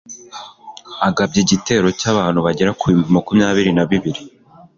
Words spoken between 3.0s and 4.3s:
makumyabiri na bibiri